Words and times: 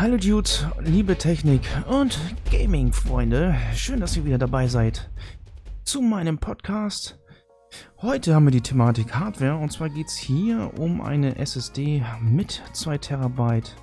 Hallo 0.00 0.16
Dude, 0.16 0.48
liebe 0.84 1.18
Technik 1.18 1.62
und 1.88 2.20
Gaming-Freunde. 2.52 3.56
Schön, 3.74 3.98
dass 3.98 4.16
ihr 4.16 4.24
wieder 4.24 4.38
dabei 4.38 4.68
seid 4.68 5.10
zu 5.82 6.00
meinem 6.00 6.38
Podcast. 6.38 7.18
Heute 8.00 8.32
haben 8.32 8.44
wir 8.44 8.52
die 8.52 8.60
Thematik 8.60 9.16
Hardware 9.16 9.56
und 9.56 9.72
zwar 9.72 9.88
geht 9.88 10.06
es 10.06 10.16
hier 10.16 10.70
um 10.78 11.00
eine 11.00 11.34
SSD 11.34 12.04
mit 12.20 12.62
2 12.74 12.98
Terabyte 12.98 13.74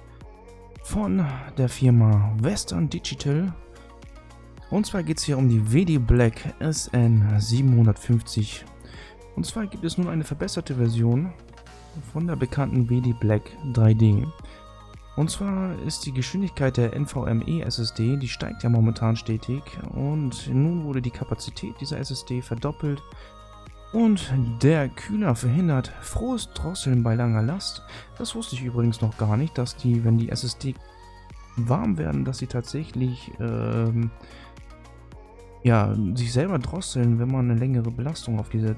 von 0.83 1.25
der 1.57 1.67
Firma 1.67 2.33
Western 2.39 2.89
Digital. 2.89 3.53
Und 4.69 4.85
zwar 4.85 5.03
geht 5.03 5.17
es 5.17 5.25
hier 5.25 5.37
um 5.37 5.49
die 5.49 5.73
WD 5.73 5.99
Black 6.07 6.55
SN 6.61 7.25
750. 7.37 8.63
Und 9.35 9.45
zwar 9.45 9.67
gibt 9.67 9.83
es 9.83 9.97
nun 9.97 10.07
eine 10.07 10.23
verbesserte 10.23 10.75
Version 10.75 11.33
von 12.13 12.25
der 12.25 12.37
bekannten 12.37 12.89
WD 12.89 13.19
Black 13.19 13.51
3D. 13.73 14.25
Und 15.15 15.31
zwar 15.31 15.77
ist 15.79 16.05
die 16.05 16.11
Geschwindigkeit 16.11 16.75
der 16.75 16.93
NVMe 16.93 17.63
SSD, 17.63 18.17
die 18.17 18.27
steigt 18.27 18.63
ja 18.63 18.69
momentan 18.69 19.15
stetig 19.15 19.61
und 19.93 20.53
nun 20.53 20.83
wurde 20.83 21.01
die 21.01 21.11
Kapazität 21.11 21.75
dieser 21.79 21.99
SSD 21.99 22.41
verdoppelt 22.41 23.01
und 23.93 24.33
der 24.61 24.89
Kühler 24.89 25.35
verhindert 25.35 25.87
frohes 26.01 26.49
Drosseln 26.53 27.01
bei 27.01 27.15
langer 27.15 27.41
Last. 27.41 27.81
Das 28.17 28.35
wusste 28.35 28.55
ich 28.55 28.63
übrigens 28.63 28.99
noch 28.99 29.17
gar 29.17 29.37
nicht, 29.37 29.57
dass 29.57 29.77
die, 29.77 30.03
wenn 30.03 30.17
die 30.17 30.29
SSD 30.29 30.75
warm 31.55 31.97
werden, 31.97 32.25
dass 32.25 32.39
sie 32.39 32.47
tatsächlich 32.47 33.31
ähm, 33.39 34.11
ja, 35.63 35.95
sich 36.13 36.33
selber 36.33 36.59
drosseln, 36.59 37.19
wenn 37.19 37.31
man 37.31 37.49
eine 37.49 37.57
längere 37.57 37.89
Belastung 37.89 38.37
auf 38.37 38.49
diese 38.49 38.75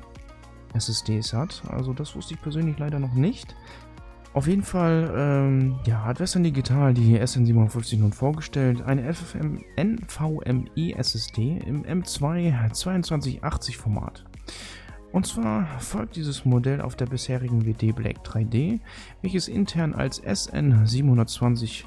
SSDs 0.75 1.33
hat. 1.33 1.63
Also 1.69 1.93
das 1.93 2.15
wusste 2.15 2.35
ich 2.35 2.41
persönlich 2.41 2.77
leider 2.77 2.99
noch 2.99 3.13
nicht. 3.13 3.55
Auf 4.37 4.45
jeden 4.45 4.61
Fall 4.61 5.11
ähm, 5.17 5.79
ja, 5.87 6.03
hat 6.03 6.19
Western 6.19 6.43
Digital 6.43 6.93
die 6.93 7.19
SN750 7.19 7.97
nun 7.97 8.13
vorgestellt. 8.13 8.83
Eine 8.83 9.11
FFM 9.11 9.63
NVMe 9.75 10.95
SSD 10.95 11.57
im 11.65 11.83
M2 11.83 12.71
2280 12.71 13.77
Format. 13.77 14.25
Und 15.11 15.25
zwar 15.25 15.65
folgt 15.79 16.17
dieses 16.17 16.45
Modell 16.45 16.81
auf 16.81 16.95
der 16.95 17.07
bisherigen 17.07 17.65
WD 17.65 17.95
Black 17.95 18.17
3D, 18.23 18.79
welches 19.23 19.47
intern 19.47 19.95
als 19.95 20.23
SN720 20.23 21.85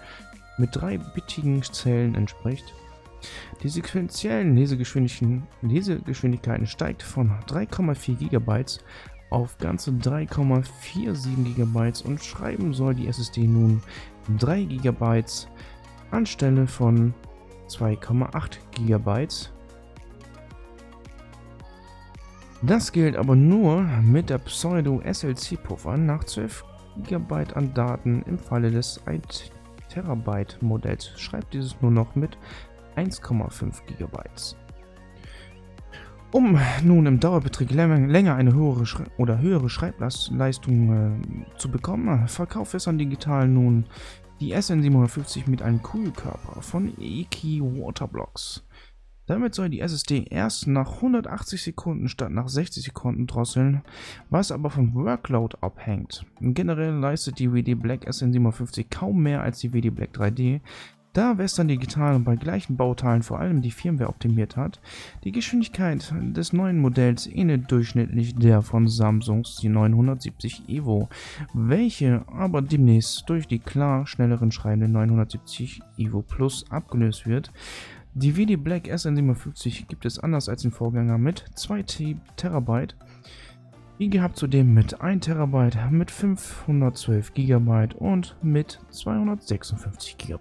mit 0.57 0.75
drei 0.75 0.97
bittigen 0.97 1.63
Zellen 1.63 2.15
entspricht 2.15 2.73
die 3.63 3.69
sequentiellen 3.69 4.55
Lesegeschwindigkeiten 4.55 6.67
steigt 6.67 7.03
von 7.03 7.31
3,4 7.47 8.29
GB 8.29 8.65
auf 9.29 9.57
ganze 9.57 9.91
3,47 9.91 11.55
GB 11.55 12.07
und 12.07 12.23
schreiben 12.23 12.73
soll 12.73 12.95
die 12.95 13.07
SSD 13.07 13.47
nun 13.47 13.81
3 14.37 14.63
GB 14.63 15.23
anstelle 16.11 16.67
von 16.67 17.13
2,8 17.67 18.57
GB. 18.71 19.27
Das 22.61 22.91
gilt 22.91 23.15
aber 23.15 23.35
nur 23.35 23.81
mit 24.01 24.29
der 24.29 24.39
Pseudo-SLC-Puffer 24.39 25.97
nach 25.97 26.23
12 26.23 26.63
GB 27.03 27.53
an 27.53 27.73
Daten 27.73 28.21
im 28.23 28.39
Falle 28.39 28.71
des 28.71 29.05
1 29.05 29.51
Terabyte 29.89 30.61
Modells 30.61 31.11
schreibt 31.19 31.53
dieses 31.53 31.79
nur 31.81 31.91
noch 31.91 32.15
mit 32.15 32.37
1,5 32.95 33.85
GB. 33.85 34.17
Um 36.31 36.59
nun 36.83 37.05
im 37.05 37.19
Dauerbetrieb 37.19 37.71
länger 37.71 38.35
eine 38.35 38.53
höhere 38.53 38.85
Schrei 38.85 39.05
oder 39.17 39.39
höhere 39.39 39.69
Schreibleistung 39.69 40.91
äh, 40.91 41.57
zu 41.57 41.71
bekommen, 41.71 42.27
verkauft 42.27 42.73
Western 42.73 42.97
Digital 42.97 43.47
nun 43.47 43.85
die 44.41 44.53
SN750 44.53 45.49
mit 45.49 45.61
einem 45.61 45.81
Kühlkörper 45.81 46.61
von 46.61 46.93
Eki 46.99 47.61
Waterblocks. 47.61 48.65
Damit 49.27 49.55
soll 49.55 49.69
die 49.69 49.79
SSD 49.79 50.25
erst 50.29 50.67
nach 50.67 50.97
180 50.97 51.63
Sekunden 51.63 52.09
statt 52.09 52.31
nach 52.31 52.47
60 52.47 52.83
Sekunden 52.83 53.25
drosseln, 53.25 53.81
was 54.29 54.51
aber 54.51 54.69
vom 54.69 54.93
Workload 54.93 55.57
abhängt. 55.61 56.25
Generell 56.41 56.93
leistet 56.93 57.39
die 57.39 57.51
WD 57.51 57.75
Black 57.75 58.07
SN750 58.07 58.85
kaum 58.91 59.23
mehr 59.23 59.41
als 59.41 59.59
die 59.59 59.73
WD 59.73 59.95
Black 59.95 60.11
3D, 60.15 60.61
da 61.15 61.37
Western 61.37 61.67
Digital 61.67 62.19
bei 62.19 62.35
gleichen 62.35 62.75
Bauteilen 62.75 63.23
vor 63.23 63.39
allem 63.39 63.61
die 63.61 63.71
Firmware 63.71 64.09
optimiert 64.09 64.57
hat, 64.57 64.81
die 65.23 65.31
Geschwindigkeit 65.31 66.13
des 66.35 66.53
neuen 66.53 66.79
Modells 66.79 67.25
ähnelt 67.27 67.71
durchschnittlich 67.71 68.35
der 68.35 68.61
von 68.61 68.87
Samsungs 68.87 69.55
die 69.55 69.69
970 69.69 70.67
Evo, 70.67 71.09
welche 71.53 72.25
aber 72.27 72.61
demnächst 72.61 73.29
durch 73.29 73.47
die 73.47 73.59
klar 73.59 74.05
schnelleren 74.05 74.51
schreibenden 74.51 74.91
970 74.91 75.81
Evo 75.97 76.21
Plus 76.21 76.69
abgelöst 76.69 77.25
wird. 77.25 77.51
Die 78.13 78.33
VD 78.33 78.61
Black 78.61 78.87
SN750 78.87 79.87
gibt 79.87 80.05
es 80.05 80.19
anders 80.19 80.49
als 80.49 80.61
den 80.61 80.71
Vorgänger 80.71 81.17
mit 81.17 81.45
2 81.55 81.83
TB, 81.83 82.93
wie 83.97 84.09
gehabt 84.09 84.37
zudem 84.37 84.73
mit 84.73 85.01
1 85.01 85.25
TB, 85.25 85.91
mit 85.91 86.11
512 86.11 87.33
GB 87.33 87.95
und 87.97 88.35
mit 88.41 88.79
256 88.89 90.17
GB. 90.17 90.39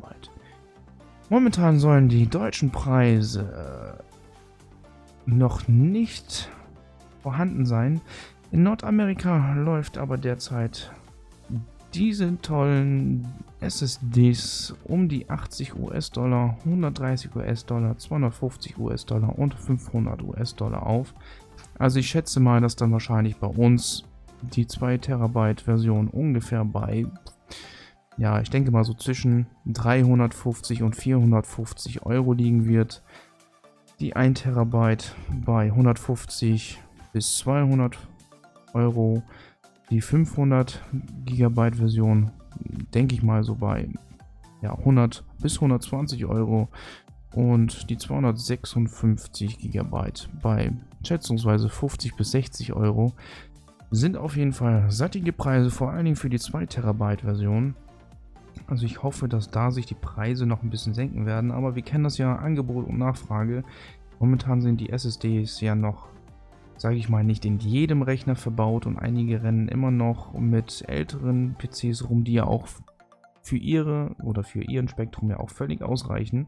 Momentan 1.34 1.80
sollen 1.80 2.08
die 2.08 2.28
deutschen 2.28 2.70
Preise 2.70 3.98
noch 5.26 5.66
nicht 5.66 6.48
vorhanden 7.24 7.66
sein. 7.66 8.00
In 8.52 8.62
Nordamerika 8.62 9.54
läuft 9.54 9.98
aber 9.98 10.16
derzeit 10.16 10.92
diese 11.92 12.40
tollen 12.40 13.26
SSDs 13.58 14.76
um 14.84 15.08
die 15.08 15.28
80 15.28 15.74
US-Dollar, 15.76 16.56
130 16.66 17.34
US-Dollar, 17.34 17.98
250 17.98 18.78
US-Dollar 18.78 19.36
und 19.36 19.54
500 19.54 20.22
US-Dollar 20.22 20.86
auf. 20.86 21.14
Also 21.80 21.98
ich 21.98 22.06
schätze 22.06 22.38
mal, 22.38 22.60
dass 22.60 22.76
dann 22.76 22.92
wahrscheinlich 22.92 23.38
bei 23.38 23.48
uns 23.48 24.04
die 24.40 24.68
2 24.68 24.98
Terabyte 24.98 25.62
Version 25.62 26.06
ungefähr 26.06 26.64
bei 26.64 27.06
ja, 28.16 28.40
ich 28.40 28.50
denke 28.50 28.70
mal 28.70 28.84
so 28.84 28.94
zwischen 28.94 29.46
350 29.66 30.82
und 30.82 30.94
450 30.94 32.06
Euro 32.06 32.32
liegen 32.32 32.66
wird. 32.66 33.02
Die 34.00 34.14
1 34.14 34.42
Terabyte 34.42 35.14
bei 35.44 35.66
150 35.66 36.80
bis 37.12 37.38
200 37.38 37.98
Euro. 38.72 39.22
Die 39.90 40.00
500 40.00 40.82
Gigabyte 41.24 41.76
Version 41.76 42.30
denke 42.94 43.14
ich 43.14 43.22
mal 43.22 43.42
so 43.42 43.56
bei 43.56 43.88
ja, 44.62 44.72
100 44.72 45.24
bis 45.40 45.56
120 45.56 46.24
Euro. 46.26 46.68
Und 47.32 47.90
die 47.90 47.98
256 47.98 49.58
Gigabyte 49.58 50.28
bei 50.40 50.72
schätzungsweise 51.02 51.68
50 51.68 52.16
bis 52.16 52.30
60 52.30 52.74
Euro 52.74 53.12
sind 53.90 54.16
auf 54.16 54.36
jeden 54.36 54.52
Fall 54.52 54.90
sattige 54.90 55.32
Preise, 55.32 55.70
vor 55.70 55.90
allen 55.90 56.04
Dingen 56.04 56.16
für 56.16 56.30
die 56.30 56.38
2 56.38 56.66
Terabyte 56.66 57.22
Version. 57.22 57.74
Also 58.66 58.86
ich 58.86 59.02
hoffe, 59.02 59.28
dass 59.28 59.50
da 59.50 59.70
sich 59.70 59.86
die 59.86 59.94
Preise 59.94 60.46
noch 60.46 60.62
ein 60.62 60.70
bisschen 60.70 60.94
senken 60.94 61.26
werden, 61.26 61.50
aber 61.50 61.74
wir 61.74 61.82
kennen 61.82 62.04
das 62.04 62.18
ja 62.18 62.36
Angebot 62.36 62.86
und 62.86 62.98
Nachfrage. 62.98 63.64
Momentan 64.18 64.60
sind 64.60 64.80
die 64.80 64.90
SSDs 64.90 65.60
ja 65.60 65.74
noch, 65.74 66.08
sage 66.76 66.96
ich 66.96 67.08
mal, 67.08 67.24
nicht 67.24 67.44
in 67.44 67.58
jedem 67.58 68.02
Rechner 68.02 68.36
verbaut 68.36 68.86
und 68.86 68.98
einige 68.98 69.42
rennen 69.42 69.68
immer 69.68 69.90
noch 69.90 70.32
mit 70.34 70.84
älteren 70.88 71.56
PCs 71.58 72.08
rum, 72.08 72.24
die 72.24 72.34
ja 72.34 72.44
auch 72.44 72.66
für 73.42 73.56
ihre 73.56 74.14
oder 74.22 74.42
für 74.42 74.62
ihren 74.62 74.88
Spektrum 74.88 75.30
ja 75.30 75.38
auch 75.38 75.50
völlig 75.50 75.82
ausreichen. 75.82 76.46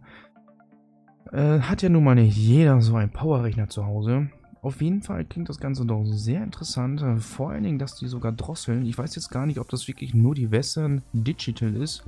Äh, 1.32 1.60
hat 1.60 1.82
ja 1.82 1.88
nun 1.88 2.04
mal 2.04 2.14
nicht 2.14 2.36
jeder 2.36 2.80
so 2.80 2.96
einen 2.96 3.10
Powerrechner 3.10 3.68
zu 3.68 3.84
Hause. 3.84 4.30
Auf 4.66 4.82
jeden 4.82 5.00
Fall 5.00 5.24
klingt 5.24 5.48
das 5.48 5.60
Ganze 5.60 5.86
doch 5.86 6.02
sehr 6.06 6.42
interessant. 6.42 7.00
Äh, 7.00 7.18
vor 7.18 7.50
allen 7.50 7.62
Dingen, 7.62 7.78
dass 7.78 7.94
die 7.94 8.08
sogar 8.08 8.32
drosseln. 8.32 8.84
Ich 8.84 8.98
weiß 8.98 9.14
jetzt 9.14 9.30
gar 9.30 9.46
nicht, 9.46 9.60
ob 9.60 9.68
das 9.68 9.86
wirklich 9.86 10.12
nur 10.12 10.34
die 10.34 10.50
Western 10.50 11.02
Digital 11.12 11.72
ist 11.76 12.02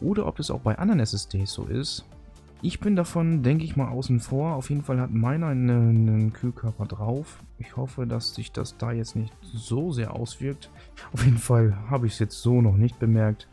oder 0.00 0.26
ob 0.26 0.34
das 0.34 0.50
auch 0.50 0.62
bei 0.62 0.76
anderen 0.78 0.98
SSDs 0.98 1.52
so 1.52 1.66
ist. 1.66 2.04
Ich 2.60 2.80
bin 2.80 2.96
davon, 2.96 3.44
denke 3.44 3.62
ich 3.62 3.76
mal, 3.76 3.88
außen 3.88 4.18
vor. 4.18 4.56
Auf 4.56 4.70
jeden 4.70 4.82
Fall 4.82 5.00
hat 5.00 5.12
meiner 5.12 5.46
einen, 5.46 6.08
einen 6.08 6.32
Kühlkörper 6.32 6.86
drauf. 6.86 7.38
Ich 7.58 7.76
hoffe, 7.76 8.04
dass 8.04 8.34
sich 8.34 8.50
das 8.50 8.76
da 8.76 8.90
jetzt 8.90 9.14
nicht 9.14 9.32
so 9.40 9.92
sehr 9.92 10.12
auswirkt. 10.12 10.70
Auf 11.12 11.24
jeden 11.24 11.38
Fall 11.38 11.76
habe 11.88 12.08
ich 12.08 12.14
es 12.14 12.18
jetzt 12.18 12.42
so 12.42 12.60
noch 12.60 12.76
nicht 12.76 12.98
bemerkt. 12.98 13.46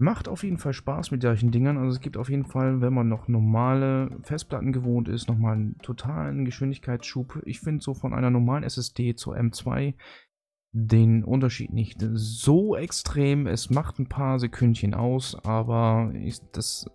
Macht 0.00 0.28
auf 0.28 0.44
jeden 0.44 0.56
Fall 0.56 0.72
Spaß 0.72 1.10
mit 1.10 1.20
solchen 1.20 1.50
Dingern. 1.50 1.76
Also 1.76 1.90
es 1.90 2.00
gibt 2.00 2.16
auf 2.16 2.30
jeden 2.30 2.46
Fall, 2.46 2.80
wenn 2.80 2.94
man 2.94 3.10
noch 3.10 3.28
normale 3.28 4.18
Festplatten 4.22 4.72
gewohnt 4.72 5.08
ist, 5.08 5.28
nochmal 5.28 5.56
einen 5.56 5.76
totalen 5.78 6.46
Geschwindigkeitsschub. 6.46 7.42
Ich 7.44 7.60
finde 7.60 7.82
so 7.82 7.92
von 7.92 8.14
einer 8.14 8.30
normalen 8.30 8.64
SSD 8.64 9.14
zur 9.14 9.36
M2 9.36 9.92
den 10.72 11.22
Unterschied 11.22 11.74
nicht 11.74 12.02
so 12.14 12.76
extrem. 12.76 13.46
Es 13.46 13.68
macht 13.68 13.98
ein 13.98 14.08
paar 14.08 14.38
Sekündchen 14.38 14.94
aus, 14.94 15.36
aber 15.44 16.12
ich, 16.14 16.40
das, 16.52 16.86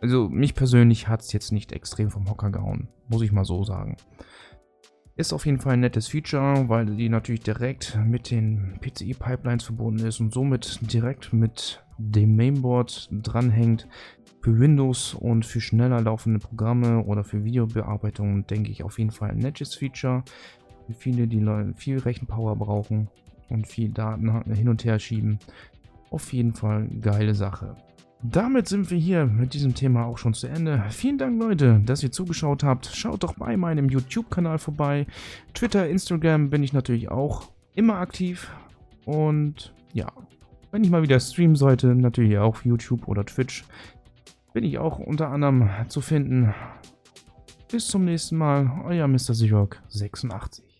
also 0.00 0.28
mich 0.28 0.54
persönlich 0.54 1.08
hat 1.08 1.22
es 1.22 1.32
jetzt 1.32 1.50
nicht 1.50 1.72
extrem 1.72 2.10
vom 2.10 2.30
Hocker 2.30 2.52
gehauen, 2.52 2.88
muss 3.08 3.22
ich 3.22 3.32
mal 3.32 3.44
so 3.44 3.64
sagen. 3.64 3.96
Ist 5.16 5.32
auf 5.32 5.44
jeden 5.44 5.58
Fall 5.58 5.72
ein 5.72 5.80
nettes 5.80 6.06
Feature, 6.06 6.68
weil 6.68 6.86
die 6.86 7.08
natürlich 7.08 7.40
direkt 7.40 7.98
mit 8.04 8.30
den 8.30 8.78
PCI-Pipelines 8.80 9.64
verbunden 9.64 10.06
ist 10.06 10.20
und 10.20 10.32
somit 10.32 10.80
direkt 10.92 11.32
mit 11.32 11.83
dem 11.98 12.36
Mainboard 12.36 13.08
dranhängt. 13.10 13.88
Für 14.40 14.58
Windows 14.58 15.14
und 15.14 15.46
für 15.46 15.60
schneller 15.60 16.02
laufende 16.02 16.38
Programme 16.38 17.02
oder 17.04 17.24
für 17.24 17.44
Videobearbeitung 17.44 18.46
denke 18.46 18.70
ich 18.70 18.82
auf 18.82 18.98
jeden 18.98 19.10
Fall 19.10 19.30
ein 19.30 19.38
nettes 19.38 19.74
Feature. 19.74 20.22
Für 20.86 20.92
viele, 20.92 21.26
die 21.26 21.42
viel 21.76 21.98
Rechenpower 21.98 22.56
brauchen 22.56 23.08
und 23.48 23.66
viel 23.66 23.88
Daten 23.88 24.42
hin 24.52 24.68
und 24.68 24.84
her 24.84 24.98
schieben. 24.98 25.38
Auf 26.10 26.32
jeden 26.32 26.52
Fall 26.52 26.88
geile 27.00 27.34
Sache. 27.34 27.74
Damit 28.22 28.68
sind 28.68 28.90
wir 28.90 28.96
hier 28.96 29.26
mit 29.26 29.52
diesem 29.52 29.74
Thema 29.74 30.06
auch 30.06 30.16
schon 30.16 30.32
zu 30.32 30.46
Ende. 30.46 30.82
Vielen 30.88 31.18
Dank, 31.18 31.38
Leute, 31.38 31.82
dass 31.84 32.02
ihr 32.02 32.10
zugeschaut 32.10 32.64
habt. 32.64 32.86
Schaut 32.86 33.22
doch 33.22 33.34
bei 33.34 33.54
meinem 33.56 33.90
YouTube-Kanal 33.90 34.58
vorbei. 34.58 35.06
Twitter, 35.52 35.88
Instagram 35.88 36.48
bin 36.48 36.62
ich 36.62 36.72
natürlich 36.72 37.10
auch 37.10 37.50
immer 37.74 37.96
aktiv. 37.96 38.50
Und 39.04 39.74
ja, 39.92 40.10
wenn 40.74 40.82
ich 40.82 40.90
mal 40.90 41.04
wieder 41.04 41.20
streamen 41.20 41.54
sollte, 41.54 41.94
natürlich 41.94 42.36
auch 42.36 42.64
YouTube 42.64 43.06
oder 43.06 43.24
Twitch, 43.24 43.64
bin 44.54 44.64
ich 44.64 44.76
auch 44.78 44.98
unter 44.98 45.28
anderem 45.28 45.70
zu 45.86 46.00
finden. 46.00 46.52
Bis 47.70 47.86
zum 47.86 48.04
nächsten 48.04 48.36
Mal, 48.36 48.82
euer 48.84 49.06
Mr. 49.06 49.34
Sirok 49.34 49.80
86. 49.90 50.73